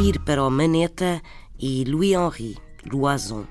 ir 0.00 0.20
para 0.20 0.44
o 0.44 0.50
Maneta 0.50 1.20
e 1.58 1.82
Louis-Henri 1.84 2.56
Loison. 2.84 3.44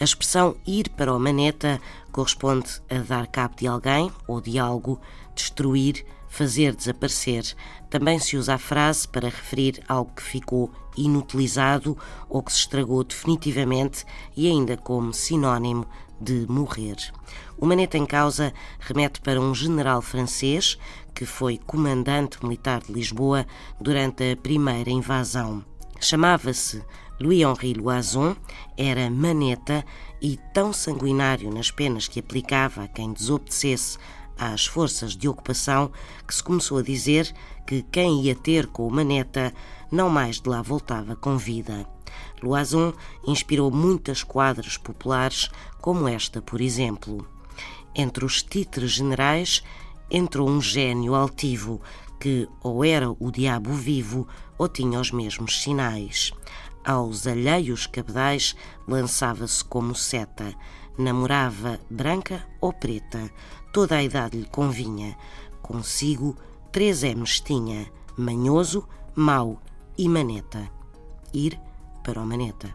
A 0.00 0.04
expressão 0.04 0.56
ir 0.66 0.88
para 0.88 1.12
o 1.12 1.20
Maneta 1.20 1.78
corresponde 2.10 2.80
a 2.90 2.98
dar 2.98 3.26
cabo 3.26 3.56
de 3.56 3.66
alguém 3.66 4.10
ou 4.26 4.40
de 4.40 4.58
algo, 4.58 4.98
destruir, 5.34 6.06
fazer 6.32 6.74
desaparecer. 6.74 7.44
Também 7.90 8.18
se 8.18 8.38
usa 8.38 8.54
a 8.54 8.58
frase 8.58 9.06
para 9.06 9.28
referir 9.28 9.82
algo 9.86 10.10
que 10.16 10.22
ficou 10.22 10.72
inutilizado 10.96 11.96
ou 12.26 12.42
que 12.42 12.50
se 12.50 12.60
estragou 12.60 13.04
definitivamente 13.04 14.06
e 14.34 14.48
ainda 14.48 14.78
como 14.78 15.12
sinónimo 15.12 15.86
de 16.18 16.46
morrer. 16.48 16.96
O 17.58 17.66
maneta 17.66 17.98
em 17.98 18.06
causa 18.06 18.52
remete 18.80 19.20
para 19.20 19.40
um 19.40 19.54
general 19.54 20.00
francês 20.00 20.78
que 21.14 21.26
foi 21.26 21.58
comandante 21.58 22.42
militar 22.42 22.80
de 22.80 22.92
Lisboa 22.92 23.46
durante 23.78 24.32
a 24.32 24.36
primeira 24.36 24.90
invasão. 24.90 25.62
Chamava-se 26.00 26.82
Louis-Henri 27.20 27.74
Loison, 27.74 28.34
era 28.76 29.10
maneta 29.10 29.84
e 30.20 30.38
tão 30.54 30.72
sanguinário 30.72 31.52
nas 31.52 31.70
penas 31.70 32.08
que 32.08 32.20
aplicava 32.20 32.84
a 32.84 32.88
quem 32.88 33.12
desobedecesse 33.12 33.98
às 34.38 34.66
forças 34.66 35.16
de 35.16 35.28
ocupação 35.28 35.90
que 36.26 36.34
se 36.34 36.42
começou 36.42 36.78
a 36.78 36.82
dizer 36.82 37.32
que 37.66 37.82
quem 37.82 38.22
ia 38.22 38.34
ter 38.34 38.66
com 38.66 38.86
o 38.86 38.90
maneta 38.90 39.52
não 39.90 40.08
mais 40.08 40.40
de 40.40 40.48
lá 40.48 40.62
voltava 40.62 41.14
com 41.14 41.36
vida. 41.36 41.86
Loison 42.42 42.92
inspirou 43.26 43.70
muitas 43.70 44.22
quadras 44.22 44.76
populares, 44.76 45.50
como 45.80 46.08
esta, 46.08 46.42
por 46.42 46.60
exemplo. 46.60 47.26
Entre 47.94 48.24
os 48.24 48.42
títulos 48.42 48.92
generais 48.92 49.62
entrou 50.10 50.48
um 50.48 50.60
gênio 50.60 51.14
altivo 51.14 51.80
que 52.20 52.48
ou 52.62 52.84
era 52.84 53.10
o 53.10 53.30
diabo 53.30 53.72
vivo 53.72 54.26
ou 54.58 54.68
tinha 54.68 55.00
os 55.00 55.10
mesmos 55.10 55.62
sinais. 55.62 56.32
Aos 56.84 57.26
alheios 57.26 57.86
cabedais 57.86 58.56
lançava-se 58.88 59.64
como 59.64 59.94
seta, 59.94 60.54
namorava 60.98 61.80
branca 61.90 62.46
ou 62.60 62.72
preta, 62.72 63.30
toda 63.72 63.96
a 63.96 64.02
idade 64.02 64.38
lhe 64.38 64.46
convinha. 64.46 65.16
Consigo 65.60 66.36
três 66.70 67.02
M's 67.02 67.40
tinha, 67.40 67.86
manhoso, 68.16 68.86
mau 69.14 69.60
e 69.96 70.08
maneta. 70.08 70.70
Ir 71.32 71.58
para 72.02 72.20
o 72.20 72.26
maneta. 72.26 72.72